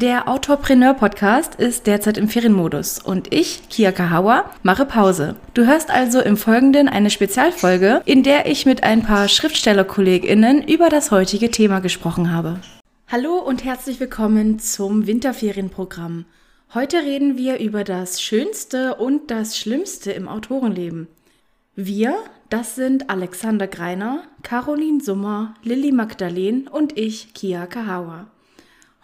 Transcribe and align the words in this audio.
Der 0.00 0.28
Autorpreneur 0.28 0.94
Podcast 0.94 1.56
ist 1.56 1.88
derzeit 1.88 2.18
im 2.18 2.28
Ferienmodus 2.28 3.00
und 3.02 3.34
ich, 3.34 3.68
Kia 3.68 3.90
Kahawa, 3.90 4.48
mache 4.62 4.84
Pause. 4.84 5.34
Du 5.54 5.66
hörst 5.66 5.90
also 5.90 6.20
im 6.20 6.36
Folgenden 6.36 6.88
eine 6.88 7.10
Spezialfolge, 7.10 8.02
in 8.04 8.22
der 8.22 8.46
ich 8.46 8.64
mit 8.64 8.84
ein 8.84 9.02
paar 9.02 9.26
Schriftstellerkolleginnen 9.26 10.62
über 10.62 10.88
das 10.88 11.10
heutige 11.10 11.50
Thema 11.50 11.80
gesprochen 11.80 12.32
habe. 12.32 12.60
Hallo 13.08 13.38
und 13.38 13.64
herzlich 13.64 13.98
willkommen 13.98 14.60
zum 14.60 15.08
Winterferienprogramm. 15.08 16.26
Heute 16.74 16.98
reden 16.98 17.36
wir 17.36 17.58
über 17.58 17.82
das 17.82 18.22
Schönste 18.22 18.94
und 18.94 19.32
das 19.32 19.58
Schlimmste 19.58 20.12
im 20.12 20.28
Autorenleben. 20.28 21.08
Wir, 21.74 22.14
das 22.50 22.76
sind 22.76 23.10
Alexander 23.10 23.66
Greiner, 23.66 24.22
Caroline 24.44 25.00
Summer, 25.00 25.54
Lilly 25.64 25.90
Magdalen 25.90 26.68
und 26.68 26.96
ich, 26.96 27.34
Kia 27.34 27.66
Kahawa. 27.66 28.28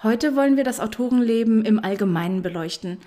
Heute 0.04 0.36
wollen 0.36 0.58
wir 0.58 0.64
das 0.64 0.80
Autorenleben 0.80 1.64
im 1.64 1.82
Allgemeinen 1.82 2.42
beleuchten. 2.42 2.98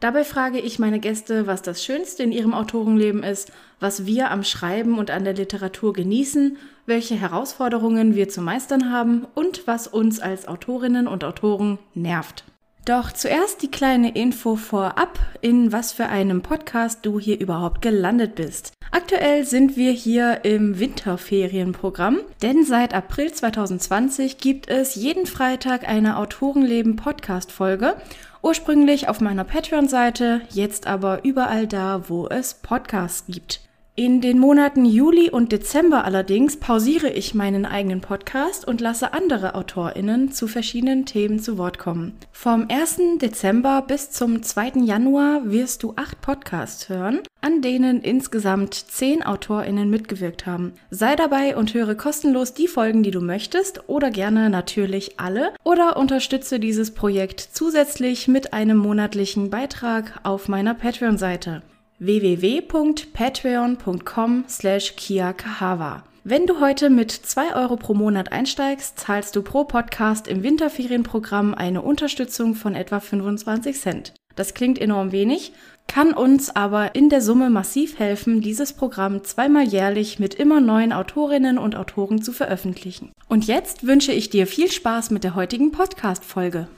Dabei 0.00 0.22
frage 0.22 0.58
ich 0.58 0.78
meine 0.78 1.00
Gäste, 1.00 1.46
was 1.46 1.62
das 1.62 1.82
Schönste 1.82 2.24
in 2.24 2.30
ihrem 2.30 2.52
Autorenleben 2.52 3.22
ist, 3.22 3.50
was 3.80 4.04
wir 4.04 4.30
am 4.30 4.44
Schreiben 4.44 4.98
und 4.98 5.10
an 5.10 5.24
der 5.24 5.32
Literatur 5.32 5.94
genießen, 5.94 6.58
welche 6.84 7.14
Herausforderungen 7.14 8.14
wir 8.14 8.28
zu 8.28 8.42
meistern 8.42 8.92
haben 8.92 9.26
und 9.34 9.66
was 9.66 9.88
uns 9.88 10.20
als 10.20 10.46
Autorinnen 10.46 11.08
und 11.08 11.24
Autoren 11.24 11.78
nervt. 11.94 12.44
Doch 12.84 13.12
zuerst 13.12 13.62
die 13.62 13.70
kleine 13.70 14.14
Info 14.14 14.56
vorab, 14.56 15.18
in 15.40 15.72
was 15.72 15.92
für 15.92 16.06
einem 16.06 16.42
Podcast 16.42 17.06
du 17.06 17.18
hier 17.18 17.40
überhaupt 17.40 17.80
gelandet 17.80 18.34
bist. 18.34 18.74
Aktuell 18.94 19.46
sind 19.46 19.78
wir 19.78 19.90
hier 19.90 20.44
im 20.44 20.78
Winterferienprogramm, 20.78 22.18
denn 22.42 22.62
seit 22.62 22.92
April 22.92 23.32
2020 23.32 24.36
gibt 24.36 24.68
es 24.68 24.96
jeden 24.96 25.24
Freitag 25.24 25.88
eine 25.88 26.18
Autorenleben 26.18 26.96
Podcast 26.96 27.52
Folge. 27.52 27.96
Ursprünglich 28.42 29.08
auf 29.08 29.22
meiner 29.22 29.44
Patreon-Seite, 29.44 30.42
jetzt 30.50 30.86
aber 30.86 31.24
überall 31.24 31.66
da, 31.66 32.10
wo 32.10 32.28
es 32.28 32.52
Podcasts 32.52 33.24
gibt. 33.26 33.60
In 33.94 34.22
den 34.22 34.38
Monaten 34.38 34.86
Juli 34.86 35.28
und 35.28 35.52
Dezember 35.52 36.06
allerdings 36.06 36.56
pausiere 36.56 37.10
ich 37.10 37.34
meinen 37.34 37.66
eigenen 37.66 38.00
Podcast 38.00 38.66
und 38.66 38.80
lasse 38.80 39.12
andere 39.12 39.54
AutorInnen 39.54 40.32
zu 40.32 40.48
verschiedenen 40.48 41.04
Themen 41.04 41.40
zu 41.40 41.58
Wort 41.58 41.78
kommen. 41.78 42.14
Vom 42.30 42.68
1. 42.70 43.18
Dezember 43.20 43.84
bis 43.86 44.10
zum 44.10 44.42
2. 44.42 44.84
Januar 44.84 45.50
wirst 45.50 45.82
du 45.82 45.92
acht 45.96 46.22
Podcasts 46.22 46.88
hören, 46.88 47.20
an 47.42 47.60
denen 47.60 48.00
insgesamt 48.00 48.72
zehn 48.72 49.22
AutorInnen 49.22 49.90
mitgewirkt 49.90 50.46
haben. 50.46 50.72
Sei 50.88 51.14
dabei 51.14 51.54
und 51.54 51.74
höre 51.74 51.94
kostenlos 51.94 52.54
die 52.54 52.68
Folgen, 52.68 53.02
die 53.02 53.10
du 53.10 53.20
möchtest 53.20 53.90
oder 53.90 54.10
gerne 54.10 54.48
natürlich 54.48 55.20
alle 55.20 55.52
oder 55.64 55.98
unterstütze 55.98 56.58
dieses 56.58 56.92
Projekt 56.92 57.40
zusätzlich 57.40 58.26
mit 58.26 58.54
einem 58.54 58.78
monatlichen 58.78 59.50
Beitrag 59.50 60.18
auf 60.22 60.48
meiner 60.48 60.72
Patreon-Seite 60.72 61.60
www.patreon.com 62.04 64.44
slash 64.48 64.96
kiakahawa. 64.96 66.02
Wenn 66.24 66.46
du 66.46 66.60
heute 66.60 66.90
mit 66.90 67.10
2 67.10 67.56
Euro 67.56 67.76
pro 67.76 67.94
Monat 67.94 68.30
einsteigst, 68.30 68.98
zahlst 68.98 69.34
du 69.34 69.42
pro 69.42 69.64
Podcast 69.64 70.28
im 70.28 70.42
Winterferienprogramm 70.42 71.54
eine 71.54 71.82
Unterstützung 71.82 72.54
von 72.54 72.74
etwa 72.74 73.00
25 73.00 73.80
Cent. 73.80 74.12
Das 74.36 74.54
klingt 74.54 74.80
enorm 74.80 75.12
wenig, 75.12 75.52
kann 75.88 76.12
uns 76.12 76.54
aber 76.54 76.94
in 76.94 77.08
der 77.08 77.20
Summe 77.20 77.50
massiv 77.50 77.98
helfen, 77.98 78.40
dieses 78.40 78.72
Programm 78.72 79.24
zweimal 79.24 79.64
jährlich 79.64 80.18
mit 80.18 80.34
immer 80.34 80.60
neuen 80.60 80.92
Autorinnen 80.92 81.58
und 81.58 81.76
Autoren 81.76 82.22
zu 82.22 82.32
veröffentlichen. 82.32 83.12
Und 83.28 83.46
jetzt 83.46 83.86
wünsche 83.86 84.12
ich 84.12 84.30
dir 84.30 84.46
viel 84.46 84.70
Spaß 84.70 85.10
mit 85.10 85.24
der 85.24 85.34
heutigen 85.34 85.70
Podcast-Folge. 85.70 86.68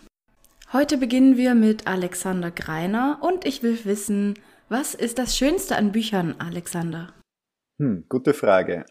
Heute 0.73 0.99
beginnen 0.99 1.37
wir 1.37 1.55
mit 1.55 1.87
Alexander 1.87 2.51
Greiner 2.51 3.19
und 3.21 3.45
ich 3.45 3.63
will 3.63 3.79
wissen, 3.85 4.35
was 4.69 4.95
ist 4.95 5.19
das 5.19 5.37
Schönste 5.37 5.77
an 5.77 5.93
Büchern, 5.93 6.35
Alexander? 6.39 7.13
Hm, 7.79 8.05
gute 8.09 8.35
Frage. 8.35 8.87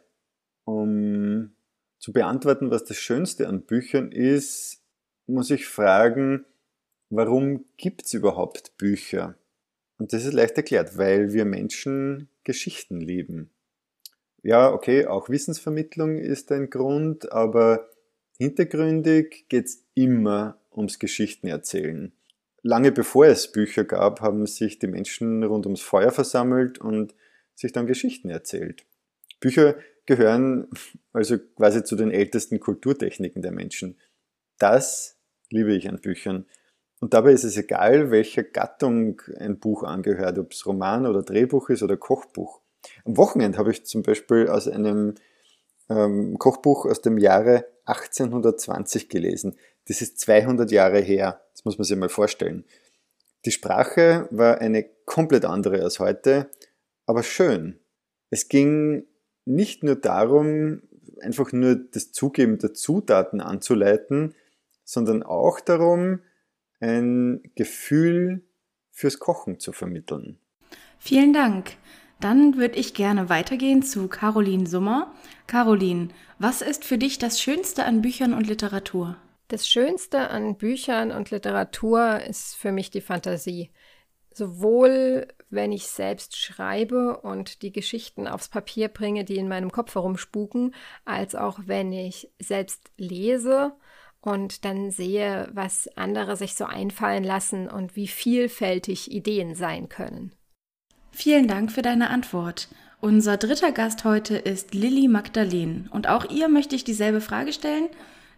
Um 0.66 1.56
zu 2.00 2.14
beantworten, 2.14 2.70
was 2.70 2.84
das 2.84 2.98
Schönste 2.98 3.48
an 3.48 3.66
Büchern 3.66 4.12
ist, 4.12 4.82
muss 5.26 5.50
ich 5.52 5.68
fragen, 5.68 6.46
warum 7.10 7.66
gibt 7.78 8.06
es 8.06 8.14
überhaupt 8.14 8.78
Bücher? 8.78 9.36
Und 9.98 10.14
das 10.14 10.26
ist 10.26 10.34
leicht 10.34 10.58
erklärt, 10.58 10.98
weil 10.98 11.34
wir 11.34 11.46
Menschen 11.46 12.30
Geschichten 12.44 13.00
lieben. 13.00 13.50
Ja, 14.42 14.72
okay, 14.72 15.06
auch 15.06 15.30
Wissensvermittlung 15.30 16.18
ist 16.18 16.52
ein 16.52 16.70
Grund, 16.70 17.32
aber 17.32 17.90
hintergründig 18.38 19.46
geht 19.48 19.66
es 19.66 19.86
immer 19.94 20.58
ums 20.76 21.00
Geschichtenerzählen 21.00 22.12
lange 22.64 22.92
bevor 22.92 23.28
es 23.28 23.52
Bücher 23.52 23.84
gab, 23.84 24.22
haben 24.22 24.48
sich 24.48 24.80
die 24.80 24.88
Menschen 24.88 25.44
rund 25.44 25.66
ums 25.66 25.82
Feuer 25.82 26.12
versammelt 26.12 26.80
und 26.80 27.14
sich 27.54 27.72
dann 27.72 27.86
Geschichten 27.86 28.30
erzählt. 28.30 28.86
Bücher 29.40 29.76
gehören 30.06 30.68
also 31.12 31.38
quasi 31.38 31.84
zu 31.84 31.96
den 31.96 32.10
ältesten 32.10 32.60
Kulturtechniken 32.60 33.42
der 33.42 33.52
Menschen. 33.52 34.00
Das 34.58 35.20
liebe 35.50 35.74
ich 35.74 35.88
an 35.88 36.00
Büchern. 36.00 36.46
Und 37.00 37.14
dabei 37.14 37.34
ist 37.34 37.44
es 37.44 37.58
egal, 37.58 38.12
welcher 38.12 38.44
Gattung 38.44 39.22
ein 39.38 39.60
Buch 39.60 39.84
angehört, 39.84 40.40
ob 40.40 40.54
es 40.54 40.66
Roman 40.66 41.06
oder 41.06 41.22
Drehbuch 41.22 41.70
ist 41.70 41.84
oder 41.84 41.98
Kochbuch. 41.98 42.62
Am 43.06 43.18
Wochenende 43.18 43.58
habe 43.58 43.72
ich 43.72 43.86
zum 43.86 44.04
Beispiel 44.04 44.48
aus 44.48 44.68
einem 44.68 45.16
ähm, 45.90 46.38
Kochbuch 46.40 46.86
aus 46.86 47.02
dem 47.02 47.18
Jahre 47.18 47.66
1820 47.86 49.10
gelesen. 49.10 49.58
Das 49.88 50.02
ist 50.02 50.20
200 50.20 50.72
Jahre 50.72 51.00
her. 51.00 51.43
Das 51.64 51.78
muss 51.78 51.78
man 51.78 51.86
sich 51.86 51.98
mal 51.98 52.10
vorstellen. 52.10 52.66
Die 53.46 53.52
Sprache 53.52 54.28
war 54.32 54.60
eine 54.60 54.84
komplett 55.06 55.46
andere 55.46 55.82
als 55.82 56.00
heute, 56.00 56.50
aber 57.06 57.24
schön. 57.24 57.80
Es 58.30 58.48
ging 58.48 59.06
nicht 59.46 59.84
nur 59.84 59.96
darum, 59.96 60.82
einfach 61.22 61.52
nur 61.52 61.76
das 61.76 62.12
Zugeben 62.12 62.58
der 62.60 62.74
Zutaten 62.74 63.42
anzuleiten, 63.42 64.34
sondern 64.84 65.24
auch 65.24 65.60
darum, 65.60 66.20
ein 66.80 67.42
Gefühl 67.56 68.44
fürs 68.92 69.20
Kochen 69.20 69.60
zu 69.60 69.72
vermitteln. 69.72 70.40
Vielen 71.00 71.34
Dank. 71.34 71.72
Dann 72.20 72.58
würde 72.58 72.78
ich 72.78 72.94
gerne 72.94 73.28
weitergehen 73.28 73.84
zu 73.84 74.08
Caroline 74.08 74.68
Summer. 74.68 75.14
Caroline, 75.48 76.10
was 76.40 76.62
ist 76.62 76.86
für 76.86 76.98
dich 76.98 77.20
das 77.20 77.42
Schönste 77.42 77.84
an 77.84 78.02
Büchern 78.02 78.34
und 78.34 78.48
Literatur? 78.48 79.18
Das 79.48 79.68
Schönste 79.68 80.30
an 80.30 80.58
Büchern 80.58 81.12
und 81.12 81.32
Literatur 81.32 82.22
ist 82.22 82.56
für 82.56 82.72
mich 82.72 82.90
die 82.90 83.02
Fantasie. 83.02 83.72
Sowohl 84.34 85.28
wenn 85.50 85.72
ich 85.72 85.88
selbst 85.88 86.36
schreibe 86.38 87.18
und 87.22 87.62
die 87.62 87.72
Geschichten 87.72 88.28
aufs 88.28 88.50
Papier 88.50 88.88
bringe, 88.88 89.24
die 89.24 89.38
in 89.38 89.48
meinem 89.48 89.72
Kopf 89.72 89.94
herumspuken, 89.94 90.74
als 91.06 91.36
auch 91.36 91.60
wenn 91.66 91.94
ich 91.94 92.32
selbst 92.40 92.90
lese 92.98 93.74
und 94.22 94.66
dann 94.66 94.90
sehe, 94.90 95.50
was 95.54 95.88
andere 95.96 96.36
sich 96.36 96.56
so 96.56 96.66
einfallen 96.66 97.24
lassen 97.24 97.70
und 97.70 97.96
wie 97.96 98.08
vielfältig 98.08 99.12
Ideen 99.12 99.54
sein 99.54 99.90
können. 99.90 100.34
Vielen 101.12 101.48
Dank 101.48 101.72
für 101.72 101.84
deine 101.84 102.10
Antwort. 102.10 102.70
Unser 103.02 103.38
dritter 103.38 103.72
Gast 103.72 104.06
heute 104.06 104.38
ist 104.38 104.74
Lilly 104.74 105.08
Magdalen 105.08 105.90
und 105.92 106.08
auch 106.08 106.30
ihr 106.30 106.48
möchte 106.48 106.76
ich 106.76 106.84
dieselbe 106.84 107.22
Frage 107.22 107.54
stellen. 107.54 107.90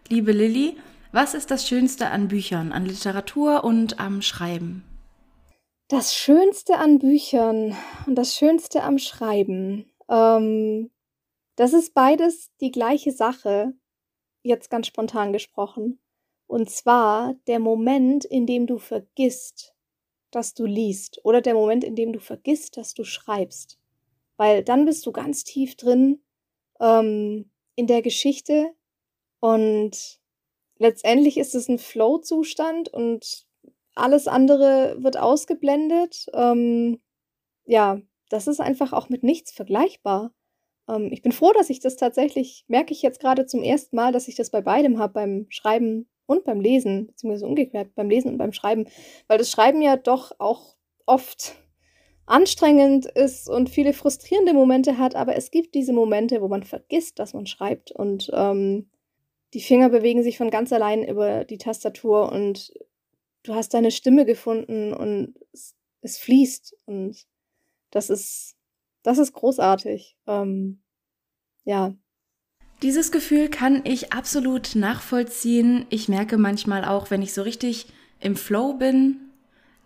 Liebe 0.08 0.32
Lilly, 0.32 0.76
was 1.16 1.32
ist 1.32 1.50
das 1.50 1.66
Schönste 1.66 2.08
an 2.08 2.28
Büchern, 2.28 2.72
an 2.72 2.84
Literatur 2.84 3.64
und 3.64 3.98
am 3.98 4.20
Schreiben? 4.20 4.84
Das 5.88 6.14
Schönste 6.14 6.76
an 6.76 6.98
Büchern 6.98 7.74
und 8.06 8.16
das 8.16 8.36
Schönste 8.36 8.82
am 8.82 8.98
Schreiben. 8.98 9.90
Ähm, 10.10 10.90
das 11.56 11.72
ist 11.72 11.94
beides 11.94 12.50
die 12.60 12.70
gleiche 12.70 13.12
Sache, 13.12 13.72
jetzt 14.42 14.68
ganz 14.68 14.88
spontan 14.88 15.32
gesprochen. 15.32 15.98
Und 16.46 16.68
zwar 16.68 17.32
der 17.46 17.60
Moment, 17.60 18.26
in 18.26 18.44
dem 18.44 18.66
du 18.66 18.76
vergisst, 18.76 19.74
dass 20.30 20.52
du 20.52 20.66
liest 20.66 21.24
oder 21.24 21.40
der 21.40 21.54
Moment, 21.54 21.82
in 21.82 21.96
dem 21.96 22.12
du 22.12 22.20
vergisst, 22.20 22.76
dass 22.76 22.92
du 22.92 23.04
schreibst. 23.04 23.78
Weil 24.36 24.62
dann 24.62 24.84
bist 24.84 25.06
du 25.06 25.12
ganz 25.12 25.44
tief 25.44 25.76
drin 25.76 26.20
ähm, 26.78 27.50
in 27.74 27.86
der 27.86 28.02
Geschichte 28.02 28.74
und 29.40 30.20
letztendlich 30.78 31.38
ist 31.38 31.54
es 31.54 31.68
ein 31.68 31.78
Flow-Zustand 31.78 32.88
und 32.88 33.46
alles 33.94 34.28
andere 34.28 34.96
wird 34.98 35.16
ausgeblendet. 35.16 36.26
Ähm, 36.34 37.00
ja, 37.64 38.00
das 38.28 38.46
ist 38.46 38.60
einfach 38.60 38.92
auch 38.92 39.08
mit 39.08 39.22
nichts 39.22 39.52
vergleichbar. 39.52 40.32
Ähm, 40.88 41.10
ich 41.12 41.22
bin 41.22 41.32
froh, 41.32 41.52
dass 41.52 41.70
ich 41.70 41.80
das 41.80 41.96
tatsächlich, 41.96 42.64
merke 42.68 42.92
ich 42.92 43.02
jetzt 43.02 43.20
gerade 43.20 43.46
zum 43.46 43.62
ersten 43.62 43.96
Mal, 43.96 44.12
dass 44.12 44.28
ich 44.28 44.36
das 44.36 44.50
bei 44.50 44.60
beidem 44.60 44.98
habe, 44.98 45.14
beim 45.14 45.46
Schreiben 45.48 46.08
und 46.26 46.44
beim 46.44 46.60
Lesen, 46.60 47.06
beziehungsweise 47.06 47.46
umgekehrt, 47.46 47.94
beim 47.94 48.10
Lesen 48.10 48.32
und 48.32 48.38
beim 48.38 48.52
Schreiben, 48.52 48.86
weil 49.28 49.38
das 49.38 49.50
Schreiben 49.50 49.80
ja 49.80 49.96
doch 49.96 50.32
auch 50.38 50.76
oft 51.06 51.54
anstrengend 52.26 53.06
ist 53.06 53.48
und 53.48 53.70
viele 53.70 53.92
frustrierende 53.92 54.52
Momente 54.52 54.98
hat, 54.98 55.14
aber 55.14 55.36
es 55.36 55.52
gibt 55.52 55.76
diese 55.76 55.92
Momente, 55.92 56.42
wo 56.42 56.48
man 56.48 56.64
vergisst, 56.64 57.20
dass 57.20 57.34
man 57.34 57.46
schreibt 57.46 57.92
und 57.92 58.30
ähm, 58.34 58.90
die 59.56 59.62
Finger 59.62 59.88
bewegen 59.88 60.22
sich 60.22 60.36
von 60.36 60.50
ganz 60.50 60.70
allein 60.70 61.02
über 61.02 61.46
die 61.46 61.56
Tastatur 61.56 62.30
und 62.30 62.74
du 63.42 63.54
hast 63.54 63.72
deine 63.72 63.90
Stimme 63.90 64.26
gefunden 64.26 64.92
und 64.92 65.34
es, 65.54 65.74
es 66.02 66.18
fließt 66.18 66.76
und 66.84 67.24
das 67.90 68.10
ist, 68.10 68.54
das 69.02 69.16
ist 69.16 69.32
großartig. 69.32 70.14
Ähm, 70.26 70.82
ja. 71.64 71.94
Dieses 72.82 73.10
Gefühl 73.10 73.48
kann 73.48 73.80
ich 73.84 74.12
absolut 74.12 74.74
nachvollziehen. 74.74 75.86
Ich 75.88 76.06
merke 76.10 76.36
manchmal 76.36 76.84
auch, 76.84 77.10
wenn 77.10 77.22
ich 77.22 77.32
so 77.32 77.40
richtig 77.40 77.86
im 78.20 78.36
Flow 78.36 78.74
bin, 78.74 79.16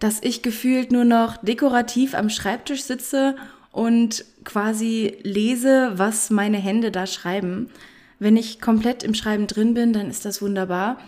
dass 0.00 0.20
ich 0.20 0.42
gefühlt 0.42 0.90
nur 0.90 1.04
noch 1.04 1.36
dekorativ 1.36 2.14
am 2.14 2.28
Schreibtisch 2.28 2.82
sitze 2.82 3.36
und 3.70 4.24
quasi 4.42 5.18
lese, 5.22 5.92
was 5.94 6.30
meine 6.30 6.58
Hände 6.58 6.90
da 6.90 7.06
schreiben. 7.06 7.70
Wenn 8.20 8.36
ich 8.36 8.60
komplett 8.60 9.02
im 9.02 9.14
Schreiben 9.14 9.46
drin 9.46 9.74
bin, 9.74 9.92
dann 9.92 10.10
ist 10.10 10.26
das 10.26 10.42
wunderbar. 10.42 10.98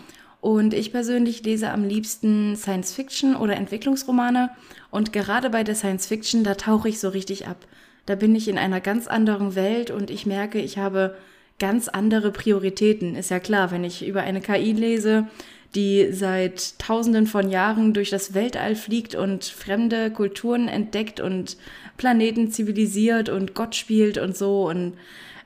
Und 0.41 0.73
ich 0.73 0.91
persönlich 0.91 1.43
lese 1.43 1.69
am 1.69 1.85
liebsten 1.85 2.57
Science 2.57 2.91
Fiction 2.91 3.35
oder 3.35 3.55
Entwicklungsromane. 3.55 4.49
Und 4.91 5.13
gerade 5.13 5.49
bei 5.51 5.63
der 5.63 5.75
Science 5.75 6.07
Fiction, 6.07 6.43
da 6.43 6.55
tauche 6.55 6.89
ich 6.89 6.99
so 6.99 7.09
richtig 7.09 7.47
ab. 7.47 7.65
Da 8.07 8.15
bin 8.15 8.35
ich 8.35 8.47
in 8.47 8.57
einer 8.57 8.81
ganz 8.81 9.07
anderen 9.07 9.55
Welt 9.55 9.91
und 9.91 10.09
ich 10.09 10.25
merke, 10.25 10.59
ich 10.59 10.79
habe 10.79 11.15
ganz 11.59 11.87
andere 11.87 12.31
Prioritäten. 12.31 13.15
Ist 13.15 13.29
ja 13.29 13.39
klar, 13.39 13.71
wenn 13.71 13.83
ich 13.83 14.05
über 14.05 14.21
eine 14.21 14.41
KI 14.41 14.73
lese, 14.73 15.27
die 15.75 16.11
seit 16.11 16.79
tausenden 16.79 17.27
von 17.27 17.49
Jahren 17.49 17.93
durch 17.93 18.09
das 18.09 18.33
Weltall 18.33 18.75
fliegt 18.75 19.13
und 19.13 19.45
fremde 19.45 20.09
Kulturen 20.09 20.67
entdeckt 20.67 21.19
und 21.19 21.57
Planeten 21.95 22.51
zivilisiert 22.51 23.29
und 23.29 23.53
Gott 23.53 23.75
spielt 23.75 24.17
und 24.17 24.35
so. 24.35 24.67
Und 24.67 24.93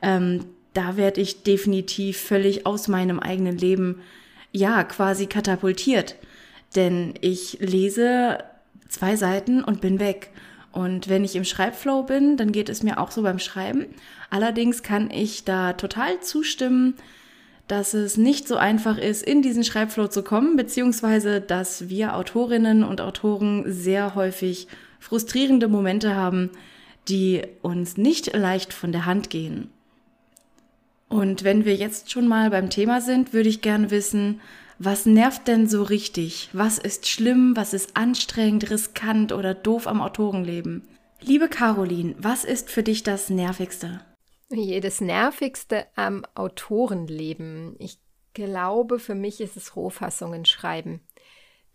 ähm, 0.02 0.46
da 0.78 0.96
werde 0.96 1.22
ich 1.22 1.42
definitiv 1.42 2.20
völlig 2.20 2.68
aus 2.68 2.88
meinem 2.88 3.20
eigenen 3.20 3.58
Leben, 3.58 4.00
ja, 4.52 4.84
quasi 4.84 5.26
katapultiert. 5.26 6.16
Denn 6.76 7.16
ich 7.20 7.58
lese 7.60 8.44
zwei 8.88 9.16
Seiten 9.16 9.64
und 9.64 9.82
bin 9.82 10.00
weg. 10.00 10.30
Und 10.72 11.10
wenn 11.10 11.24
ich 11.24 11.36
im 11.36 11.46
Schreibflow 11.46 12.04
bin, 12.04 12.38
dann 12.38 12.52
geht 12.52 12.70
es 12.70 12.84
mir 12.84 13.00
auch 13.00 13.10
so 13.10 13.24
beim 13.24 13.40
Schreiben. 13.40 13.88
Allerdings 14.30 14.84
kann 14.84 15.10
ich 15.10 15.46
da 15.46 15.74
total 15.74 16.20
zustimmen, 16.20 16.94
dass 17.68 17.96
es 17.96 18.16
nicht 18.16 18.48
so 18.48 18.58
einfach 18.58 19.00
ist, 19.00 19.24
in 19.24 19.42
diesen 19.42 19.64
Schreibflow 19.64 20.08
zu 20.10 20.22
kommen, 20.22 20.58
beziehungsweise 20.58 21.42
dass 21.42 21.90
wir 21.90 22.16
Autorinnen 22.16 22.84
und 22.84 23.02
Autoren 23.02 23.64
sehr 23.66 24.14
häufig 24.14 24.68
frustrierende 25.00 25.70
Momente 25.70 26.16
haben, 26.16 26.52
die 27.10 27.42
uns 27.64 27.98
nicht 27.98 28.36
leicht 28.36 28.74
von 28.74 28.92
der 28.92 29.08
Hand 29.08 29.32
gehen. 29.32 29.72
Und 31.10 31.44
wenn 31.44 31.66
wir 31.66 31.76
jetzt 31.76 32.12
schon 32.12 32.28
mal 32.28 32.50
beim 32.50 32.70
Thema 32.70 33.02
sind, 33.02 33.34
würde 33.34 33.50
ich 33.50 33.62
gerne 33.62 33.92
wissen, 33.92 34.42
was 34.80 35.06
nervt 35.06 35.48
denn 35.48 35.68
so 35.68 35.84
richtig? 35.84 36.50
Was 36.54 36.78
ist 36.78 37.08
schlimm, 37.08 37.56
was 37.56 37.74
ist 37.74 37.98
anstrengend, 37.98 38.70
riskant 38.70 39.32
oder 39.32 39.56
doof 39.56 39.88
am 39.88 40.02
Autorenleben? 40.02 40.88
Liebe 41.22 41.48
Caroline, 41.48 42.16
was 42.20 42.44
ist 42.44 42.70
für 42.70 42.84
dich 42.84 43.02
das 43.02 43.30
Nervigste? 43.30 44.02
Jedes 44.50 45.02
Nervigste 45.02 45.88
am 45.96 46.26
Autorenleben. 46.36 47.76
Ich 47.80 47.98
glaube, 48.34 49.00
für 49.00 49.16
mich 49.16 49.42
ist 49.42 49.58
es 49.58 49.76
Rohfassungen 49.76 50.46
schreiben. 50.46 51.02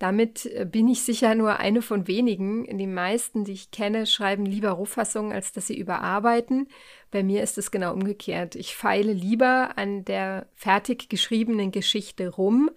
Damit 0.02 0.46
äh, 0.46 0.66
bin 0.68 0.88
ich 0.88 1.02
sicher 1.02 1.36
nur 1.36 1.60
eine 1.60 1.80
von 1.80 2.08
wenigen. 2.08 2.66
Die 2.76 2.88
meisten, 2.88 3.44
die 3.44 3.52
ich 3.52 3.70
kenne, 3.70 4.04
schreiben 4.04 4.44
lieber 4.44 4.70
Rohfassungen, 4.70 5.30
als 5.30 5.52
dass 5.52 5.68
sie 5.68 5.78
überarbeiten. 5.78 6.66
Bei 7.12 7.22
mir 7.22 7.40
ist 7.40 7.56
es 7.56 7.70
genau 7.70 7.92
umgekehrt. 7.92 8.56
Ich 8.56 8.74
feile 8.74 9.12
lieber 9.12 9.78
an 9.78 10.04
der 10.04 10.48
fertig 10.56 11.08
geschriebenen 11.08 11.70
Geschichte 11.70 12.30
rum, 12.30 12.68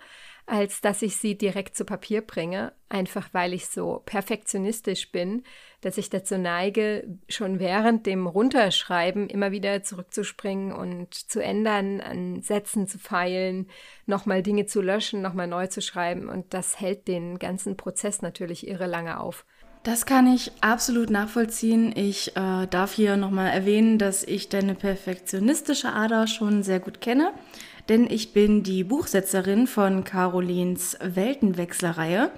als 0.47 0.81
dass 0.81 1.01
ich 1.01 1.17
sie 1.17 1.37
direkt 1.37 1.75
zu 1.75 1.85
Papier 1.85 2.21
bringe, 2.21 2.73
einfach 2.87 3.29
weil 3.31 3.53
ich 3.53 3.67
so 3.67 4.03
perfektionistisch 4.05 5.11
bin, 5.11 5.43
dass 5.81 5.97
ich 5.97 6.09
dazu 6.09 6.37
neige, 6.37 7.07
schon 7.27 7.59
während 7.59 8.05
dem 8.05 8.27
Runterschreiben 8.27 9.27
immer 9.27 9.51
wieder 9.51 9.81
zurückzuspringen 9.81 10.71
und 10.71 11.13
zu 11.13 11.41
ändern, 11.41 11.99
an 11.99 12.41
Sätzen 12.41 12.87
zu 12.87 12.99
feilen, 12.99 13.67
nochmal 14.05 14.43
Dinge 14.43 14.67
zu 14.67 14.81
löschen, 14.81 15.21
nochmal 15.21 15.47
neu 15.47 15.67
zu 15.67 15.81
schreiben 15.81 16.29
und 16.29 16.53
das 16.53 16.79
hält 16.79 17.07
den 17.07 17.39
ganzen 17.39 17.75
Prozess 17.75 18.21
natürlich 18.21 18.67
irre 18.67 18.87
lange 18.87 19.19
auf. 19.19 19.45
Das 19.81 20.07
kann 20.07 20.25
ich 20.25 20.51
absolut 20.61 21.11
nachvollziehen. 21.11 21.93
Ich 21.95 22.35
äh, 22.35 22.65
darf 22.67 22.93
hier 22.93 23.17
nochmal 23.17 23.51
erwähnen, 23.51 23.99
dass 23.99 24.23
ich 24.23 24.49
deine 24.49 24.73
perfektionistische 24.73 25.93
Ader 25.93 26.25
schon 26.25 26.63
sehr 26.63 26.79
gut 26.79 27.01
kenne 27.01 27.31
denn 27.89 28.09
ich 28.09 28.33
bin 28.33 28.63
die 28.63 28.83
Buchsetzerin 28.83 29.67
von 29.67 30.03
Carolins 30.03 30.97
Weltenwechslerreihe. 31.01 32.31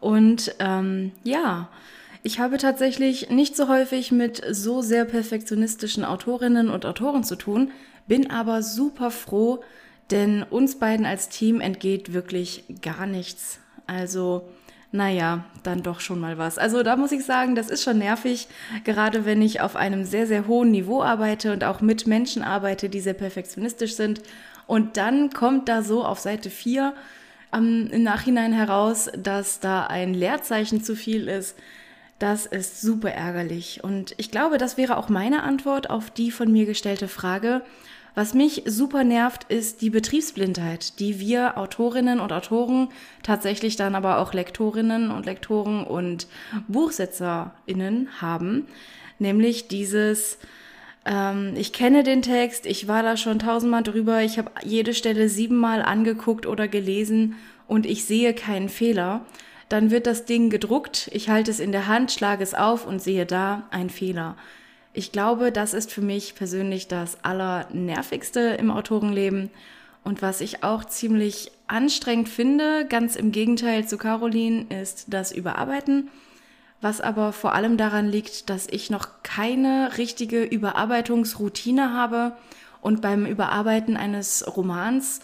Und 0.00 0.54
ähm, 0.58 1.12
ja, 1.22 1.68
ich 2.22 2.38
habe 2.38 2.58
tatsächlich 2.58 3.30
nicht 3.30 3.56
so 3.56 3.68
häufig 3.68 4.12
mit 4.12 4.42
so 4.50 4.82
sehr 4.82 5.04
perfektionistischen 5.04 6.04
Autorinnen 6.04 6.70
und 6.70 6.86
Autoren 6.86 7.24
zu 7.24 7.36
tun, 7.36 7.70
bin 8.06 8.30
aber 8.30 8.62
super 8.62 9.10
froh, 9.10 9.62
denn 10.10 10.42
uns 10.42 10.78
beiden 10.78 11.06
als 11.06 11.28
Team 11.28 11.60
entgeht 11.60 12.12
wirklich 12.12 12.64
gar 12.82 13.06
nichts. 13.06 13.58
Also, 13.86 14.48
naja, 14.92 15.44
dann 15.64 15.82
doch 15.82 16.00
schon 16.00 16.20
mal 16.20 16.38
was. 16.38 16.56
Also 16.56 16.82
da 16.82 16.96
muss 16.96 17.12
ich 17.12 17.24
sagen, 17.24 17.54
das 17.54 17.68
ist 17.68 17.82
schon 17.82 17.98
nervig, 17.98 18.48
gerade 18.84 19.24
wenn 19.24 19.42
ich 19.42 19.60
auf 19.60 19.76
einem 19.76 20.04
sehr, 20.04 20.26
sehr 20.26 20.46
hohen 20.46 20.70
Niveau 20.70 21.02
arbeite 21.02 21.52
und 21.52 21.64
auch 21.64 21.80
mit 21.80 22.06
Menschen 22.06 22.42
arbeite, 22.42 22.88
die 22.88 23.00
sehr 23.00 23.14
perfektionistisch 23.14 23.96
sind 23.96 24.22
und 24.66 24.96
dann 24.96 25.30
kommt 25.30 25.68
da 25.68 25.82
so 25.82 26.04
auf 26.04 26.18
Seite 26.18 26.50
4 26.50 26.94
ähm, 27.54 27.88
im 27.92 28.02
Nachhinein 28.02 28.52
heraus, 28.52 29.10
dass 29.16 29.60
da 29.60 29.86
ein 29.86 30.14
Leerzeichen 30.14 30.82
zu 30.82 30.96
viel 30.96 31.28
ist. 31.28 31.56
Das 32.18 32.46
ist 32.46 32.80
super 32.80 33.10
ärgerlich. 33.10 33.82
Und 33.82 34.14
ich 34.16 34.30
glaube, 34.30 34.58
das 34.58 34.76
wäre 34.76 34.96
auch 34.96 35.08
meine 35.08 35.42
Antwort 35.42 35.90
auf 35.90 36.10
die 36.10 36.30
von 36.30 36.50
mir 36.50 36.64
gestellte 36.64 37.08
Frage. 37.08 37.62
Was 38.14 38.32
mich 38.32 38.62
super 38.66 39.02
nervt, 39.02 39.44
ist 39.50 39.82
die 39.82 39.90
Betriebsblindheit, 39.90 41.00
die 41.00 41.18
wir 41.18 41.58
Autorinnen 41.58 42.20
und 42.20 42.32
Autoren, 42.32 42.88
tatsächlich 43.24 43.74
dann 43.74 43.96
aber 43.96 44.18
auch 44.18 44.32
Lektorinnen 44.32 45.10
und 45.10 45.26
Lektoren 45.26 45.84
und 45.84 46.28
Buchsetzerinnen 46.68 48.20
haben. 48.20 48.68
Nämlich 49.18 49.66
dieses, 49.66 50.38
ähm, 51.04 51.54
ich 51.56 51.72
kenne 51.72 52.02
den 52.02 52.22
Text, 52.22 52.66
ich 52.66 52.88
war 52.88 53.02
da 53.02 53.16
schon 53.16 53.38
tausendmal 53.38 53.82
drüber, 53.82 54.22
ich 54.22 54.38
habe 54.38 54.50
jede 54.62 54.94
Stelle 54.94 55.28
siebenmal 55.28 55.82
angeguckt 55.82 56.46
oder 56.46 56.68
gelesen 56.68 57.36
und 57.66 57.86
ich 57.86 58.04
sehe 58.04 58.34
keinen 58.34 58.68
Fehler. 58.68 59.24
Dann 59.68 59.90
wird 59.90 60.06
das 60.06 60.24
Ding 60.24 60.50
gedruckt, 60.50 61.10
ich 61.12 61.28
halte 61.28 61.50
es 61.50 61.60
in 61.60 61.72
der 61.72 61.86
Hand, 61.86 62.12
schlage 62.12 62.42
es 62.42 62.54
auf 62.54 62.86
und 62.86 63.02
sehe 63.02 63.26
da 63.26 63.64
einen 63.70 63.90
Fehler. 63.90 64.36
Ich 64.92 65.10
glaube, 65.10 65.50
das 65.50 65.74
ist 65.74 65.90
für 65.92 66.02
mich 66.02 66.34
persönlich 66.34 66.86
das 66.86 67.24
Allernervigste 67.24 68.40
im 68.40 68.70
Autorenleben. 68.70 69.50
Und 70.04 70.22
was 70.22 70.40
ich 70.40 70.62
auch 70.62 70.84
ziemlich 70.84 71.50
anstrengend 71.66 72.28
finde, 72.28 72.86
ganz 72.86 73.16
im 73.16 73.32
Gegenteil 73.32 73.88
zu 73.88 73.96
Caroline, 73.98 74.66
ist 74.68 75.06
das 75.08 75.32
Überarbeiten 75.32 76.10
was 76.84 77.00
aber 77.00 77.32
vor 77.32 77.54
allem 77.54 77.78
daran 77.78 78.10
liegt, 78.10 78.50
dass 78.50 78.68
ich 78.68 78.90
noch 78.90 79.22
keine 79.34 79.98
richtige 79.98 80.44
Überarbeitungsroutine 80.44 81.92
habe 81.92 82.36
und 82.80 83.00
beim 83.02 83.26
Überarbeiten 83.26 83.96
eines 83.96 84.44
Romans 84.56 85.20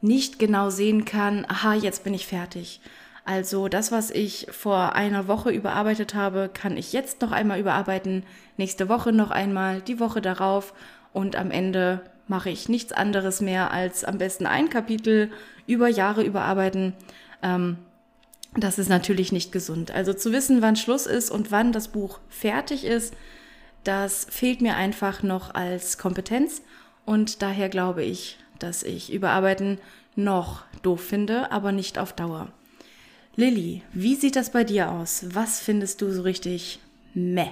nicht 0.00 0.40
genau 0.40 0.70
sehen 0.70 1.04
kann, 1.04 1.46
aha, 1.48 1.74
jetzt 1.74 2.02
bin 2.02 2.12
ich 2.12 2.26
fertig. 2.26 2.80
Also 3.24 3.68
das, 3.68 3.92
was 3.92 4.10
ich 4.10 4.48
vor 4.50 4.96
einer 4.96 5.28
Woche 5.28 5.52
überarbeitet 5.52 6.14
habe, 6.14 6.50
kann 6.52 6.76
ich 6.76 6.92
jetzt 6.92 7.20
noch 7.20 7.30
einmal 7.30 7.60
überarbeiten, 7.60 8.24
nächste 8.56 8.88
Woche 8.88 9.12
noch 9.12 9.30
einmal, 9.30 9.80
die 9.80 10.00
Woche 10.00 10.20
darauf 10.20 10.74
und 11.12 11.36
am 11.36 11.52
Ende 11.52 12.00
mache 12.26 12.50
ich 12.50 12.68
nichts 12.68 12.92
anderes 12.92 13.40
mehr 13.40 13.70
als 13.70 14.02
am 14.02 14.18
besten 14.18 14.46
ein 14.46 14.70
Kapitel 14.70 15.30
über 15.68 15.86
Jahre 15.86 16.24
überarbeiten. 16.24 16.94
Ähm, 17.44 17.78
das 18.56 18.80
ist 18.80 18.88
natürlich 18.88 19.30
nicht 19.30 19.52
gesund. 19.52 19.92
Also 19.92 20.14
zu 20.14 20.32
wissen, 20.32 20.62
wann 20.62 20.74
Schluss 20.74 21.06
ist 21.06 21.30
und 21.30 21.52
wann 21.52 21.70
das 21.70 21.88
Buch 21.88 22.18
fertig 22.28 22.84
ist, 22.84 23.14
das 23.84 24.26
fehlt 24.30 24.60
mir 24.60 24.76
einfach 24.76 25.22
noch 25.22 25.54
als 25.54 25.98
Kompetenz. 25.98 26.62
Und 27.04 27.42
daher 27.42 27.68
glaube 27.68 28.02
ich, 28.04 28.38
dass 28.58 28.82
ich 28.82 29.12
Überarbeiten 29.12 29.80
noch 30.14 30.64
doof 30.82 31.00
finde, 31.00 31.50
aber 31.50 31.72
nicht 31.72 31.98
auf 31.98 32.12
Dauer. 32.12 32.52
Lilly, 33.34 33.82
wie 33.92 34.14
sieht 34.14 34.36
das 34.36 34.50
bei 34.50 34.62
dir 34.62 34.90
aus? 34.90 35.34
Was 35.34 35.60
findest 35.60 36.02
du 36.02 36.10
so 36.12 36.22
richtig 36.22 36.80
meh? 37.14 37.50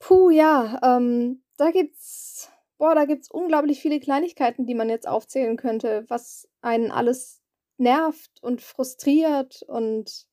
Puh, 0.00 0.30
ja, 0.30 0.80
ähm, 0.82 1.42
da 1.56 1.70
gibt's, 1.70 2.50
boah, 2.78 2.94
da 2.94 3.04
gibt's 3.04 3.30
unglaublich 3.30 3.80
viele 3.80 4.00
Kleinigkeiten, 4.00 4.66
die 4.66 4.74
man 4.74 4.88
jetzt 4.88 5.06
aufzählen 5.06 5.56
könnte, 5.56 6.04
was 6.08 6.48
einen 6.60 6.90
alles 6.90 7.40
nervt 7.76 8.30
und 8.42 8.62
frustriert 8.62 9.62
und 9.68 10.26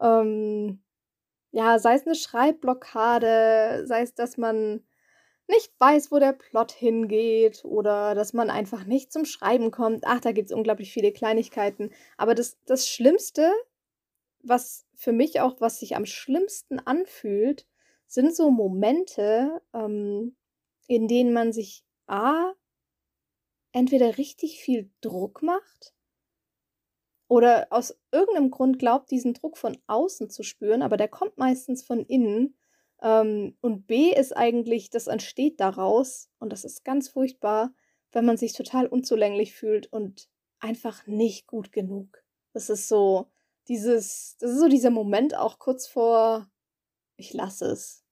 ähm, 0.00 0.82
ja, 1.56 1.78
sei 1.78 1.94
es 1.94 2.04
eine 2.06 2.14
Schreibblockade, 2.14 3.86
sei 3.86 4.02
es, 4.02 4.12
dass 4.14 4.36
man 4.36 4.84
nicht 5.48 5.72
weiß, 5.78 6.12
wo 6.12 6.18
der 6.18 6.34
Plot 6.34 6.70
hingeht 6.72 7.64
oder 7.64 8.14
dass 8.14 8.34
man 8.34 8.50
einfach 8.50 8.84
nicht 8.84 9.10
zum 9.10 9.24
Schreiben 9.24 9.70
kommt. 9.70 10.04
Ach, 10.06 10.20
da 10.20 10.32
gibt 10.32 10.50
es 10.50 10.54
unglaublich 10.54 10.92
viele 10.92 11.12
Kleinigkeiten. 11.12 11.92
Aber 12.18 12.34
das, 12.34 12.58
das 12.66 12.86
Schlimmste, 12.86 13.50
was 14.42 14.86
für 14.94 15.12
mich 15.12 15.40
auch, 15.40 15.58
was 15.58 15.80
sich 15.80 15.96
am 15.96 16.04
schlimmsten 16.04 16.78
anfühlt, 16.78 17.66
sind 18.06 18.36
so 18.36 18.50
Momente, 18.50 19.62
ähm, 19.72 20.36
in 20.88 21.08
denen 21.08 21.32
man 21.32 21.54
sich 21.54 21.84
A, 22.06 22.52
entweder 23.72 24.18
richtig 24.18 24.60
viel 24.60 24.90
Druck 25.00 25.42
macht 25.42 25.95
oder 27.28 27.66
aus 27.70 27.96
irgendeinem 28.12 28.50
Grund 28.50 28.78
glaubt, 28.78 29.10
diesen 29.10 29.34
Druck 29.34 29.56
von 29.58 29.76
außen 29.86 30.30
zu 30.30 30.42
spüren, 30.42 30.82
aber 30.82 30.96
der 30.96 31.08
kommt 31.08 31.38
meistens 31.38 31.82
von 31.82 32.00
innen. 32.00 32.56
Ähm, 33.02 33.56
und 33.60 33.86
B 33.86 34.12
ist 34.12 34.36
eigentlich, 34.36 34.90
das 34.90 35.06
entsteht 35.06 35.60
daraus, 35.60 36.30
und 36.38 36.52
das 36.52 36.64
ist 36.64 36.84
ganz 36.84 37.08
furchtbar, 37.08 37.72
wenn 38.12 38.24
man 38.24 38.36
sich 38.36 38.52
total 38.52 38.86
unzulänglich 38.86 39.54
fühlt 39.54 39.92
und 39.92 40.28
einfach 40.60 41.06
nicht 41.06 41.46
gut 41.46 41.72
genug. 41.72 42.22
Das 42.52 42.70
ist 42.70 42.88
so 42.88 43.26
dieses, 43.68 44.36
das 44.38 44.52
ist 44.52 44.60
so 44.60 44.68
dieser 44.68 44.90
Moment 44.90 45.36
auch 45.36 45.58
kurz 45.58 45.86
vor, 45.86 46.48
ich 47.16 47.32
lasse 47.32 47.66
es. 47.66 48.04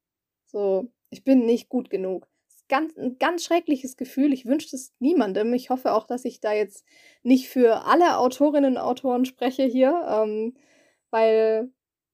So, 0.44 0.92
ich 1.11 1.25
bin 1.25 1.47
nicht 1.47 1.68
gut 1.68 1.90
genug. 1.90 2.28
Ganz, 2.75 2.97
ein 2.97 3.19
ganz 3.21 3.45
schreckliches 3.45 3.97
Gefühl. 3.97 4.33
Ich 4.33 4.47
wünsche 4.47 4.75
es 4.75 4.93
niemandem. 4.99 5.54
Ich 5.54 5.71
hoffe 5.71 5.93
auch, 5.93 6.09
dass 6.09 6.25
ich 6.25 6.40
da 6.40 6.52
jetzt 6.52 6.85
nicht 7.23 7.49
für 7.49 7.85
alle 7.87 8.19
Autorinnen 8.19 8.75
und 8.75 8.83
Autoren 8.83 9.25
spreche 9.26 9.62
hier, 9.62 10.04
ähm, 10.09 10.57
weil 11.11 11.71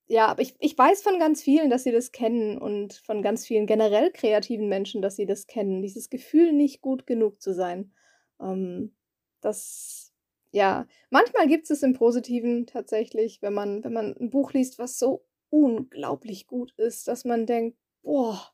ja, 0.07 0.26
aber 0.26 0.43
ich, 0.43 0.55
ich 0.59 0.76
weiß 0.76 1.00
von 1.00 1.19
ganz 1.19 1.40
vielen, 1.40 1.71
dass 1.71 1.85
sie 1.85 1.93
das 1.93 2.12
kennen 2.12 2.59
und 2.59 2.93
von 2.93 3.23
ganz 3.23 3.47
vielen 3.47 3.64
generell 3.64 4.11
kreativen 4.11 4.69
Menschen, 4.69 5.00
dass 5.00 5.17
sie 5.17 5.25
das 5.25 5.47
kennen. 5.47 5.81
Dieses 5.81 6.11
Gefühl, 6.11 6.52
nicht 6.52 6.83
gut 6.83 7.07
genug 7.07 7.40
zu 7.40 7.55
sein. 7.55 7.95
Ähm, 8.38 8.95
das, 9.40 10.12
ja, 10.50 10.87
manchmal 11.09 11.49
gibt 11.49 11.71
es 11.71 11.83
im 11.83 11.95
Positiven 11.95 12.67
tatsächlich, 12.67 13.40
wenn 13.40 13.55
man, 13.55 13.83
wenn 13.83 13.95
man 13.95 14.14
ein 14.14 14.29
Buch 14.29 14.52
liest, 14.52 14.79
was 14.79 14.99
so 14.99 15.25
unglaublich 15.49 16.47
gut 16.47 16.75
ist, 16.76 17.09
dass 17.09 17.25
man 17.25 17.47
denkt, 17.47 17.79
boah, 18.02 18.52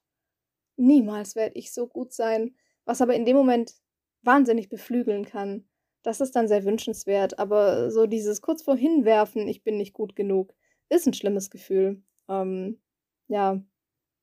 niemals 0.76 1.36
werde 1.36 1.56
ich 1.58 1.72
so 1.72 1.86
gut 1.86 2.12
sein. 2.12 2.54
Was 2.84 3.00
aber 3.00 3.14
in 3.14 3.24
dem 3.24 3.36
Moment 3.36 3.74
wahnsinnig 4.22 4.68
beflügeln 4.68 5.24
kann. 5.24 5.64
Das 6.02 6.20
ist 6.20 6.36
dann 6.36 6.48
sehr 6.48 6.64
wünschenswert. 6.64 7.38
Aber 7.38 7.90
so 7.90 8.06
dieses 8.06 8.42
kurz 8.42 8.62
vor 8.62 8.76
Hinwerfen, 8.76 9.48
ich 9.48 9.62
bin 9.62 9.76
nicht 9.76 9.92
gut 9.92 10.14
genug, 10.14 10.54
ist 10.88 11.06
ein 11.06 11.14
schlimmes 11.14 11.50
Gefühl. 11.50 12.02
Ähm, 12.28 12.80
ja, 13.28 13.60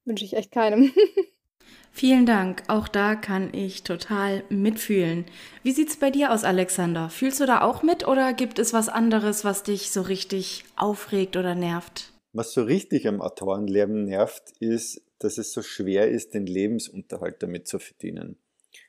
wünsche 0.06 0.26
ich 0.26 0.36
echt 0.36 0.52
keinem. 0.52 0.94
Vielen 1.92 2.26
Dank. 2.26 2.64
Auch 2.68 2.88
da 2.88 3.16
kann 3.16 3.54
ich 3.54 3.84
total 3.84 4.44
mitfühlen. 4.50 5.26
Wie 5.62 5.72
sieht's 5.72 5.98
bei 5.98 6.10
dir 6.10 6.32
aus, 6.32 6.44
Alexander? 6.44 7.10
Fühlst 7.10 7.40
du 7.40 7.46
da 7.46 7.62
auch 7.62 7.84
mit 7.84 8.08
oder 8.08 8.34
gibt 8.34 8.60
es 8.60 8.74
was 8.74 8.90
anderes, 8.90 9.46
was 9.46 9.64
dich 9.64 9.92
so 9.92 10.02
richtig 10.02 10.66
aufregt 10.76 11.38
oder 11.38 11.54
nervt? 11.54 12.12
Was 12.34 12.54
so 12.54 12.64
richtig 12.64 13.08
am 13.08 13.22
Autorenleben 13.22 14.06
nervt, 14.06 14.54
ist, 14.60 15.04
dass 15.24 15.38
es 15.38 15.52
so 15.52 15.62
schwer 15.62 16.10
ist, 16.10 16.34
den 16.34 16.46
Lebensunterhalt 16.46 17.42
damit 17.42 17.68
zu 17.68 17.80
verdienen. 17.80 18.38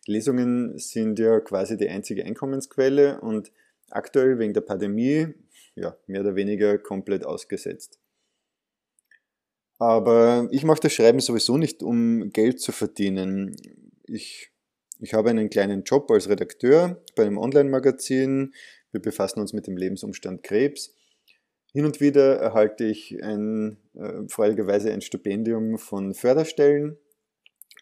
Lesungen 0.06 0.78
sind 0.78 1.18
ja 1.18 1.40
quasi 1.40 1.76
die 1.76 1.88
einzige 1.88 2.24
Einkommensquelle 2.24 3.20
und 3.20 3.52
aktuell 3.90 4.38
wegen 4.38 4.54
der 4.54 4.62
Pandemie 4.62 5.28
ja, 5.74 5.96
mehr 6.06 6.20
oder 6.20 6.34
weniger 6.34 6.78
komplett 6.78 7.24
ausgesetzt. 7.24 7.98
Aber 9.78 10.48
ich 10.50 10.64
mache 10.64 10.80
das 10.80 10.92
Schreiben 10.92 11.20
sowieso 11.20 11.56
nicht, 11.56 11.82
um 11.82 12.30
Geld 12.30 12.60
zu 12.60 12.72
verdienen. 12.72 13.56
Ich, 14.06 14.50
ich 15.00 15.14
habe 15.14 15.30
einen 15.30 15.50
kleinen 15.50 15.82
Job 15.82 16.10
als 16.10 16.28
Redakteur 16.28 17.02
bei 17.16 17.24
einem 17.24 17.38
Online-Magazin. 17.38 18.54
Wir 18.92 19.02
befassen 19.02 19.40
uns 19.40 19.52
mit 19.52 19.66
dem 19.66 19.76
Lebensumstand 19.76 20.42
Krebs. 20.42 20.94
Hin 21.74 21.86
und 21.86 22.00
wieder 22.00 22.36
erhalte 22.36 22.84
ich 22.84 23.20
ein, 23.20 23.78
äh, 23.94 24.28
freudigerweise 24.28 24.92
ein 24.92 25.00
Stipendium 25.00 25.76
von 25.76 26.14
Förderstellen 26.14 26.96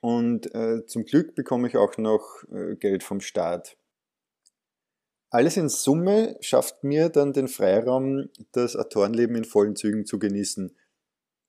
und 0.00 0.52
äh, 0.54 0.87
zum 0.87 1.04
Glück 1.04 1.34
bekomme 1.34 1.68
ich 1.68 1.76
auch 1.76 1.99
noch 1.99 2.42
äh, 2.50 2.75
Geld 2.76 3.02
vom 3.02 3.20
Staat. 3.20 3.76
Alles 5.28 5.58
in 5.58 5.68
Summe 5.68 6.38
schafft 6.40 6.84
mir 6.84 7.11
dann 7.11 7.34
den 7.34 7.49
Freiraum, 7.49 8.30
das 8.52 8.76
Autorenleben 8.76 9.37
in 9.37 9.44
vollen 9.44 9.76
Zügen 9.76 10.06
zu 10.06 10.18
genießen. 10.18 10.75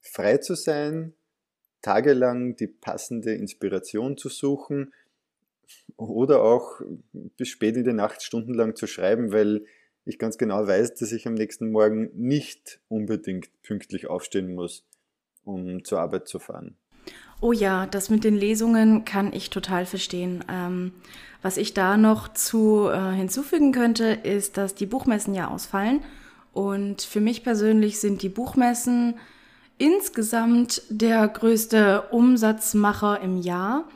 Frei 0.02 0.38
zu 0.38 0.56
sein, 0.56 1.14
tagelang 1.82 2.58
die 2.58 2.68
passende 2.68 3.36
Inspiration 3.36 4.18
zu 4.18 4.28
suchen 4.28 4.94
oder 5.96 6.44
auch 6.44 6.82
bis 7.38 7.48
spät 7.48 7.78
in 7.78 7.86
die 7.86 7.94
Nacht 7.94 8.22
stundenlang 8.22 8.76
zu 8.76 8.86
schreiben, 8.86 9.32
weil 9.32 9.66
ich 10.06 10.20
ganz 10.20 10.38
genau 10.38 10.68
weiß, 10.68 10.96
dass 10.96 11.12
ich 11.12 11.28
am 11.28 11.34
nächsten 11.34 11.72
Morgen 11.72 12.10
nicht 12.14 12.80
unbedingt 12.90 13.50
pünktlich 13.62 14.10
aufstehen 14.10 14.54
muss, 14.54 14.86
um 15.44 15.84
zur 15.84 16.00
Arbeit 16.00 16.28
zu 16.28 16.40
fahren. 16.40 16.78
Oh 17.42 17.52
ja, 17.52 17.88
das 17.88 18.10
mit 18.10 18.24
den 18.24 18.36
Lesungen 18.36 19.04
kann 19.04 19.34
ich 19.34 19.50
total 19.50 19.86
verstehen. 19.86 20.46
Ähm, 20.50 20.94
was 21.42 21.58
ich 21.58 21.74
da 21.74 21.98
noch 21.98 22.34
zu 22.34 22.88
äh, 22.88 23.12
hinzufügen 23.12 23.74
könnte, 23.74 24.06
ist, 24.06 24.56
dass 24.58 24.76
die 24.76 24.86
Buchmessen 24.86 25.34
ja 25.34 25.50
ausfallen. 25.50 26.02
Und 26.54 27.02
für 27.02 27.20
mich 27.20 27.44
persönlich 27.44 28.00
sind 28.00 28.22
die 28.22 28.30
Buchmessen 28.30 29.16
insgesamt 29.78 30.84
der 30.90 31.28
größte 31.28 32.04
Umsatzmacher 32.12 33.20
im 33.22 33.38
Jahr, 33.38 33.90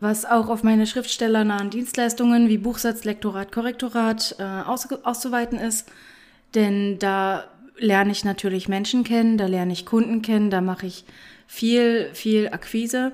was 0.00 0.24
auch 0.24 0.48
auf 0.48 0.62
meine 0.62 0.86
schriftstellernahen 0.86 1.70
Dienstleistungen 1.70 2.48
wie 2.48 2.58
Buchsatz, 2.58 3.04
Lektorat, 3.04 3.50
Korrektorat 3.50 4.36
äh, 4.38 4.42
aus, 4.42 4.90
auszuweiten 5.02 5.58
ist. 5.58 5.90
Denn 6.54 6.98
da 6.98 7.44
lerne 7.78 8.12
ich 8.12 8.24
natürlich 8.24 8.68
Menschen 8.68 9.04
kennen, 9.04 9.38
da 9.38 9.46
lerne 9.46 9.72
ich 9.72 9.86
Kunden 9.86 10.22
kennen, 10.22 10.50
da 10.50 10.60
mache 10.60 10.86
ich 10.86 11.04
viel, 11.46 12.10
viel 12.14 12.48
Akquise. 12.48 13.12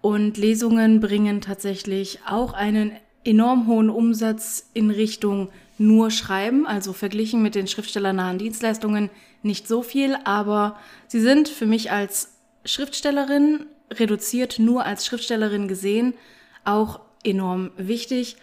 Und 0.00 0.36
Lesungen 0.36 1.00
bringen 1.00 1.40
tatsächlich 1.40 2.18
auch 2.28 2.52
einen 2.52 2.92
enorm 3.24 3.66
hohen 3.66 3.88
Umsatz 3.88 4.68
in 4.74 4.90
Richtung 4.90 5.48
nur 5.78 6.10
Schreiben, 6.10 6.66
also 6.66 6.92
verglichen 6.92 7.42
mit 7.42 7.54
den 7.54 7.66
schriftstellernahen 7.66 8.38
Dienstleistungen 8.38 9.10
nicht 9.42 9.66
so 9.66 9.82
viel, 9.82 10.16
aber 10.24 10.76
sie 11.08 11.20
sind 11.20 11.48
für 11.48 11.66
mich 11.66 11.90
als 11.90 12.34
Schriftstellerin, 12.64 13.66
reduziert 13.98 14.58
nur 14.58 14.84
als 14.84 15.06
Schriftstellerin 15.06 15.68
gesehen, 15.68 16.14
auch 16.64 17.00
enorm 17.22 17.70
wichtig. 17.76 18.36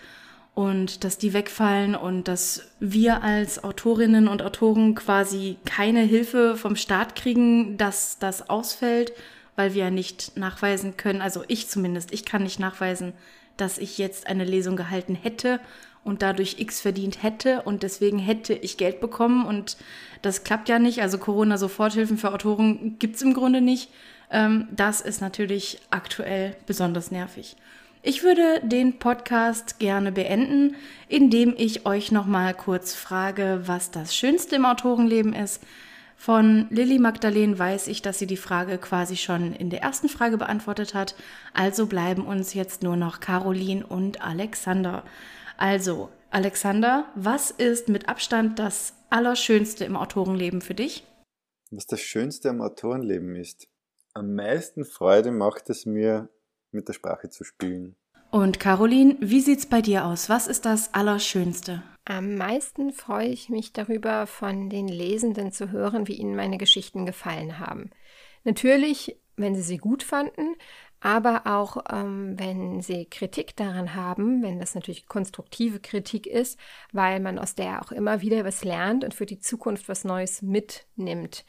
Und 0.53 1.05
dass 1.05 1.17
die 1.17 1.34
wegfallen 1.34 1.96
und 1.96 2.27
dass 2.27 2.74
wir 2.81 3.24
als 3.24 3.63
Autorinnen 3.63 4.27
und 4.27 4.41
Autoren 4.41 4.96
quasi 4.96 5.58
keine 5.63 6.01
Hilfe 6.01 6.58
vom 6.58 6.75
Staat 6.75 7.15
kriegen, 7.15 7.77
dass 7.77 8.20
das 8.20 8.50
ausfällt, 8.50 9.13
weil 9.55 9.74
wir 9.74 9.91
nicht 9.91 10.38
nachweisen 10.38 10.98
können, 10.98 11.22
also 11.22 11.43
ich 11.48 11.70
zumindest, 11.70 12.13
ich 12.13 12.25
kann 12.25 12.43
nicht 12.43 12.60
nachweisen, 12.60 13.13
dass 13.55 13.77
ich 13.77 13.98
jetzt 13.98 14.27
eine 14.27 14.43
Lesung 14.43 14.75
gehalten 14.75 15.15
hätte 15.15 15.62
und 16.03 16.22
dadurch 16.22 16.60
X 16.60 16.81
verdient 16.81 17.22
hätte 17.24 17.62
und 17.62 17.84
deswegen 17.84 18.20
hätte 18.20 18.53
ich 18.53 18.77
Geld 18.77 19.00
bekommen 19.00 19.46
und 19.46 19.77
das 20.22 20.43
klappt 20.43 20.67
ja 20.67 20.79
nicht. 20.79 21.01
Also 21.01 21.17
Corona-Soforthilfen 21.17 22.17
für 22.17 22.34
Autoren 22.34 22.98
gibt 23.00 23.15
es 23.15 23.22
im 23.22 23.34
Grunde 23.34 23.62
nicht. 23.62 23.89
Ähm, 24.32 24.68
das 24.72 25.02
ist 25.02 25.22
natürlich 25.22 25.80
aktuell 25.92 26.56
besonders 26.66 27.12
nervig. 27.12 27.58
Ich 28.04 28.24
würde 28.24 28.62
den 28.64 28.98
Podcast 28.98 29.78
gerne 29.78 30.12
beenden, 30.12 30.76
indem 31.08 31.54
ich 31.56 31.86
euch 31.86 32.12
nochmal 32.12 32.56
kurz 32.56 32.96
frage, 32.96 33.62
was 33.66 33.92
das 33.92 34.16
Schönste 34.16 34.56
im 34.56 34.66
Autorenleben 34.66 35.34
ist. 35.34 35.62
Von 36.18 36.68
Lilly 36.70 36.98
Magdalene 36.98 37.58
weiß 37.58 37.88
ich, 37.88 38.02
dass 38.02 38.18
sie 38.18 38.28
die 38.28 38.38
Frage 38.38 38.78
quasi 38.78 39.18
schon 39.18 39.54
in 39.54 39.70
der 39.70 39.82
ersten 39.82 40.10
Frage 40.10 40.38
beantwortet 40.38 40.94
hat. 40.94 41.16
Also 41.54 41.86
bleiben 41.86 42.26
uns 42.26 42.54
jetzt 42.54 42.82
nur 42.82 42.96
noch 42.96 43.20
Caroline 43.20 43.86
und 43.86 44.22
Alexander. 44.22 45.04
Also, 45.58 46.10
Alexander, 46.32 47.06
was 47.16 47.52
ist 47.52 47.90
mit 47.90 48.08
Abstand 48.08 48.58
das 48.58 48.94
Allerschönste 49.10 49.84
im 49.84 49.96
Autorenleben 49.96 50.62
für 50.62 50.76
dich? 50.76 51.04
Was 51.72 51.86
das 51.86 52.02
Schönste 52.02 52.50
am 52.50 52.62
Autorenleben 52.62 53.36
ist? 53.36 53.71
Am 54.13 54.36
meisten 54.36 54.84
Freude 54.84 55.32
macht 55.32 55.70
es 55.70 55.86
mir, 55.86 56.30
mit 56.72 56.88
der 56.88 56.94
Sprache 56.94 57.30
zu 57.30 57.46
spielen. 57.46 57.96
Und 58.30 58.60
Caroline, 58.60 59.18
wie 59.20 59.39
sieht's 59.39 59.65
bei 59.65 59.82
dir 59.82 60.06
aus? 60.06 60.27
Was 60.27 60.48
ist 60.48 60.65
das 60.65 60.94
Allerschönste? 60.94 61.84
Am 62.06 62.36
meisten 62.36 62.91
freue 62.91 63.27
ich 63.27 63.50
mich 63.50 63.72
darüber, 63.72 64.27
von 64.27 64.70
den 64.70 64.88
Lesenden 64.88 65.51
zu 65.51 65.72
hören, 65.72 66.08
wie 66.08 66.15
ihnen 66.15 66.36
meine 66.36 66.58
Geschichten 66.58 67.06
gefallen 67.06 67.60
haben. 67.60 67.89
Natürlich, 68.44 69.18
wenn 69.38 69.56
sie 69.56 69.62
sie 69.62 69.77
gut 69.77 70.03
fanden, 70.03 70.56
aber 71.01 71.48
auch 71.48 71.77
ähm, 71.91 72.38
wenn 72.38 72.82
sie 72.82 73.06
Kritik 73.06 73.56
daran 73.56 73.96
haben, 73.96 74.44
wenn 74.44 74.60
das 74.60 74.75
natürlich 74.75 75.08
konstruktive 75.08 75.80
Kritik 75.80 76.27
ist, 76.27 76.60
weil 76.91 77.20
man 77.20 77.39
aus 77.39 77.56
der 77.56 77.82
auch 77.82 77.91
immer 77.91 78.22
wieder 78.22 78.46
was 78.46 78.63
lernt 78.63 79.03
und 79.03 79.13
für 79.13 79.25
die 79.25 79.39
Zukunft 79.39 79.89
was 79.89 80.03
Neues 80.03 80.41
mitnimmt. 80.41 81.44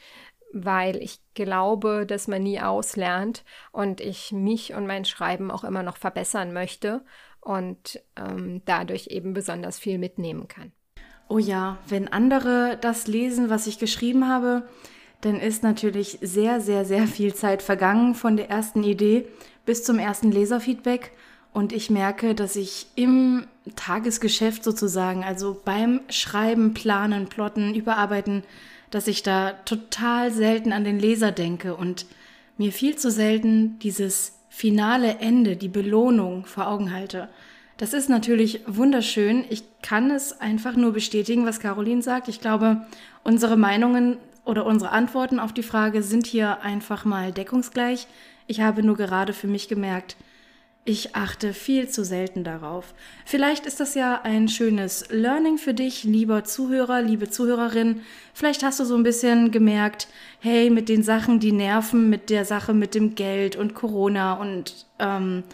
Weil 0.53 0.97
ich 0.97 1.21
glaube, 1.35 2.05
dass 2.07 2.29
man 2.29 2.43
nie 2.43 2.61
auslernt 2.61 3.45
und 3.73 4.01
ich 4.01 4.33
mich 4.33 4.75
und 4.75 4.87
mein 4.87 5.05
Schreiben 5.05 5.51
auch 5.51 5.65
immer 5.65 5.83
noch 5.83 5.97
verbessern 5.97 6.53
möchte 6.53 7.03
und 7.41 8.01
ähm, 8.17 8.63
dadurch 8.65 9.09
eben 9.09 9.33
besonders 9.33 9.79
viel 9.79 9.99
mitnehmen 9.99 10.49
kann. 10.49 10.73
Oh 11.29 11.39
ja, 11.39 11.79
wenn 11.89 12.09
andere 12.09 12.79
das 12.81 13.07
lesen, 13.07 13.49
was 13.49 13.67
ich 13.67 13.79
geschrieben 13.79 14.29
habe, 14.29 14.65
dann 15.23 15.41
ist 15.41 15.63
natürlich 15.63 16.19
sehr, 16.21 16.61
sehr, 16.61 16.85
sehr 16.85 17.07
viel 17.07 17.35
Zeit 17.35 17.63
vergangen 17.63 18.15
von 18.15 18.37
der 18.37 18.51
ersten 18.51 18.83
Idee 18.85 19.27
bis 19.65 19.85
zum 19.85 19.99
ersten 19.99 20.31
Leserfeedback. 20.31 21.13
Und 21.53 21.73
ich 21.73 21.91
merke, 21.91 22.35
dass 22.35 22.57
ich 22.57 22.87
im 22.97 23.47
Tagesgeschäft 23.77 24.65
sozusagen, 24.65 25.23
also 25.23 25.61
beim 25.65 26.01
Schreiben, 26.09 26.75
Planen, 26.75 27.29
Plotten, 27.29 27.75
Überarbeiten, 27.75 28.43
dass 28.93 29.09
ich 29.09 29.25
da 29.25 29.53
total 29.65 30.31
selten 30.31 30.73
an 30.73 30.85
den 30.85 31.01
Leser 31.01 31.33
denke 31.33 31.75
und 31.75 32.07
mir 32.59 32.73
viel 32.73 32.95
zu 32.97 33.11
selten 33.11 33.79
dieses 33.81 34.39
finale 34.49 35.19
Ende, 35.19 35.57
die 35.57 35.69
Belohnung 35.69 36.45
vor 36.45 36.69
Augen 36.69 36.93
halte. 36.93 37.29
Das 37.79 37.95
ist 37.95 38.11
natürlich 38.11 38.61
wunderschön. 38.67 39.45
Ich 39.49 39.65
kann 39.81 40.11
es 40.11 40.39
einfach 40.41 40.77
nur 40.77 40.93
bestätigen, 40.93 41.47
was 41.47 41.59
Caroline 41.59 42.03
sagt. 42.03 42.29
Ich 42.29 42.41
glaube, 42.41 42.87
unsere 43.25 43.57
Meinungen 43.57 44.19
oder 44.45 44.67
unsere 44.67 44.91
Antworten 44.91 45.41
auf 45.41 45.55
die 45.55 45.63
Frage 45.63 46.03
sind 46.03 46.27
hier 46.27 46.61
einfach 46.61 47.07
mal 47.07 47.33
deckungsgleich. 47.33 48.07
Ich 48.47 48.61
habe 48.61 48.83
nur 48.83 48.97
gerade 48.97 49.33
für 49.33 49.47
mich 49.47 49.69
gemerkt, 49.69 50.17
ich 50.85 51.15
achte 51.15 51.53
viel 51.55 51.89
zu 51.89 52.05
selten 52.05 52.43
darauf. 52.43 52.93
Vielleicht 53.25 53.67
ist 53.67 53.79
das 53.79 53.95
ja 53.95 54.23
ein 54.23 54.49
schönes 54.49 55.07
Learning 55.11 55.57
für 55.57 55.75
dich, 55.75 56.03
lieber 56.03 56.43
Zuhörer, 56.43 57.03
liebe 57.03 57.31
Zuhörerin. 57.31 58.01
Vielleicht 58.35 58.65
hast 58.65 58.81
du 58.81 58.85
so 58.85 58.97
ein 58.97 59.05
bisschen 59.05 59.53
gemerkt, 59.53 60.09
hey, 60.41 60.71
mit 60.71 60.89
den 60.89 61.05
Sachen, 61.05 61.39
die 61.39 61.53
nerven, 61.53 62.11
mit 62.11 62.31
der 62.31 62.45
Sache 62.45 62.75
mit 62.75 62.97
dem 62.97 63.15
Geld 63.15 63.55
und 63.55 63.75
Corona 63.75 64.35
und 64.35 64.87
ähm, 64.99 65.45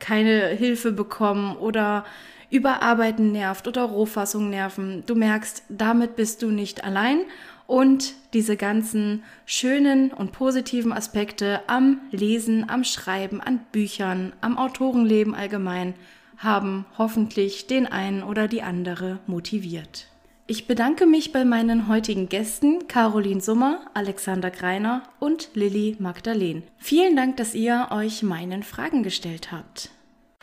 keine 0.00 0.48
Hilfe 0.48 0.92
bekommen 0.92 1.56
oder 1.56 2.04
Überarbeiten 2.50 3.32
nervt 3.32 3.66
oder 3.66 3.84
Rohfassung 3.84 4.50
nerven. 4.50 5.02
Du 5.06 5.14
merkst, 5.14 5.62
damit 5.70 6.14
bist 6.14 6.42
du 6.42 6.50
nicht 6.50 6.84
allein 6.84 7.22
und 7.66 8.14
diese 8.32 8.56
ganzen 8.56 9.22
schönen 9.46 10.12
und 10.12 10.32
positiven 10.32 10.92
Aspekte 10.92 11.60
am 11.66 12.00
Lesen, 12.10 12.68
am 12.68 12.84
Schreiben, 12.84 13.40
an 13.40 13.60
Büchern, 13.72 14.32
am 14.40 14.58
Autorenleben 14.58 15.34
allgemein 15.34 15.94
haben 16.36 16.84
hoffentlich 16.98 17.66
den 17.66 17.86
einen 17.86 18.22
oder 18.22 18.48
die 18.48 18.62
andere 18.62 19.20
motiviert. 19.26 20.08
Ich 20.46 20.66
bedanke 20.66 21.06
mich 21.06 21.32
bei 21.32 21.44
meinen 21.44 21.88
heutigen 21.88 22.28
Gästen 22.28 22.86
Caroline 22.86 23.40
Summer, 23.40 23.80
Alexander 23.94 24.50
Greiner 24.50 25.02
und 25.18 25.48
Lilly 25.54 25.96
Magdalen. 25.98 26.64
Vielen 26.76 27.16
Dank, 27.16 27.38
dass 27.38 27.54
ihr 27.54 27.88
euch 27.90 28.22
meinen 28.22 28.62
Fragen 28.62 29.02
gestellt 29.02 29.52
habt. 29.52 29.90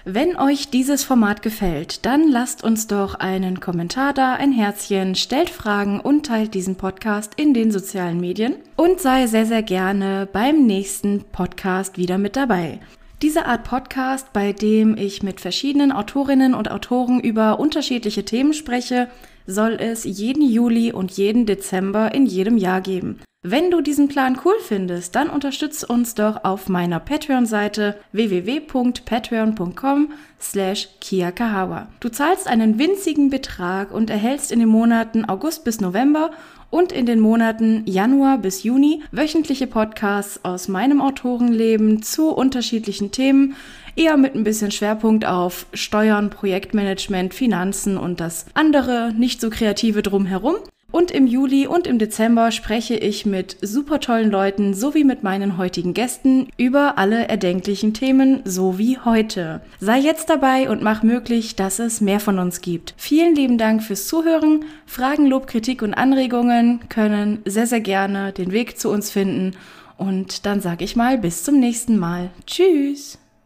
Wenn 0.05 0.35
euch 0.35 0.71
dieses 0.71 1.03
Format 1.03 1.43
gefällt, 1.43 2.07
dann 2.07 2.27
lasst 2.27 2.63
uns 2.63 2.87
doch 2.87 3.13
einen 3.13 3.59
Kommentar 3.59 4.13
da, 4.13 4.33
ein 4.33 4.51
Herzchen, 4.51 5.13
stellt 5.13 5.51
Fragen 5.51 5.99
und 5.99 6.25
teilt 6.25 6.55
diesen 6.55 6.75
Podcast 6.75 7.33
in 7.35 7.53
den 7.53 7.71
sozialen 7.71 8.19
Medien 8.19 8.55
und 8.77 8.99
sei 8.99 9.27
sehr, 9.27 9.45
sehr 9.45 9.61
gerne 9.61 10.27
beim 10.33 10.65
nächsten 10.65 11.23
Podcast 11.31 11.99
wieder 11.99 12.17
mit 12.17 12.35
dabei. 12.35 12.79
Diese 13.21 13.45
Art 13.45 13.63
Podcast, 13.63 14.33
bei 14.33 14.53
dem 14.53 14.97
ich 14.97 15.21
mit 15.21 15.39
verschiedenen 15.39 15.91
Autorinnen 15.91 16.55
und 16.55 16.71
Autoren 16.71 17.19
über 17.19 17.59
unterschiedliche 17.59 18.25
Themen 18.25 18.53
spreche, 18.53 19.07
soll 19.45 19.73
es 19.73 20.03
jeden 20.03 20.41
Juli 20.41 20.91
und 20.91 21.11
jeden 21.11 21.45
Dezember 21.45 22.15
in 22.15 22.25
jedem 22.25 22.57
Jahr 22.57 22.81
geben. 22.81 23.19
Wenn 23.43 23.71
du 23.71 23.81
diesen 23.81 24.07
Plan 24.07 24.37
cool 24.45 24.53
findest, 24.63 25.15
dann 25.15 25.27
unterstütze 25.27 25.87
uns 25.87 26.13
doch 26.13 26.43
auf 26.43 26.69
meiner 26.69 26.99
Patreon-Seite 26.99 27.97
www.patreon.com 28.11 30.11
slash 30.39 30.89
kiakahawa. 30.99 31.87
Du 31.99 32.09
zahlst 32.09 32.47
einen 32.47 32.77
winzigen 32.77 33.31
Betrag 33.31 33.91
und 33.91 34.11
erhältst 34.11 34.51
in 34.51 34.59
den 34.59 34.69
Monaten 34.69 35.25
August 35.25 35.63
bis 35.63 35.81
November 35.81 36.29
und 36.69 36.91
in 36.91 37.07
den 37.07 37.19
Monaten 37.19 37.81
Januar 37.87 38.37
bis 38.37 38.61
Juni 38.61 39.01
wöchentliche 39.11 39.65
Podcasts 39.65 40.45
aus 40.45 40.67
meinem 40.67 41.01
Autorenleben 41.01 42.03
zu 42.03 42.29
unterschiedlichen 42.29 43.11
Themen, 43.11 43.55
eher 43.95 44.17
mit 44.17 44.35
ein 44.35 44.43
bisschen 44.43 44.69
Schwerpunkt 44.69 45.25
auf 45.25 45.65
Steuern, 45.73 46.29
Projektmanagement, 46.29 47.33
Finanzen 47.33 47.97
und 47.97 48.19
das 48.19 48.45
andere 48.53 49.11
nicht 49.17 49.41
so 49.41 49.49
kreative 49.49 50.03
drumherum. 50.03 50.57
Und 50.91 51.09
im 51.11 51.25
Juli 51.25 51.67
und 51.67 51.87
im 51.87 51.99
Dezember 51.99 52.51
spreche 52.51 52.95
ich 52.95 53.25
mit 53.25 53.57
super 53.61 53.99
tollen 53.99 54.29
Leuten 54.29 54.73
sowie 54.73 55.05
mit 55.05 55.23
meinen 55.23 55.57
heutigen 55.57 55.93
Gästen 55.93 56.49
über 56.57 56.97
alle 56.97 57.29
erdenklichen 57.29 57.93
Themen, 57.93 58.41
so 58.43 58.77
wie 58.77 58.97
heute. 58.99 59.61
Sei 59.79 59.99
jetzt 59.99 60.29
dabei 60.29 60.69
und 60.69 60.81
mach 60.81 61.01
möglich, 61.01 61.55
dass 61.55 61.79
es 61.79 62.01
mehr 62.01 62.19
von 62.19 62.39
uns 62.39 62.61
gibt. 62.61 62.93
Vielen 62.97 63.35
lieben 63.35 63.57
Dank 63.57 63.83
fürs 63.83 64.07
Zuhören. 64.07 64.65
Fragen, 64.85 65.27
Lob, 65.27 65.47
Kritik 65.47 65.81
und 65.81 65.93
Anregungen 65.93 66.81
können 66.89 67.39
sehr, 67.45 67.67
sehr 67.67 67.81
gerne 67.81 68.33
den 68.33 68.51
Weg 68.51 68.77
zu 68.77 68.89
uns 68.89 69.11
finden. 69.11 69.55
Und 69.97 70.45
dann 70.45 70.59
sage 70.61 70.83
ich 70.83 70.95
mal 70.95 71.17
bis 71.17 71.43
zum 71.43 71.59
nächsten 71.59 71.97
Mal. 71.97 72.31
Tschüss! 72.45 73.20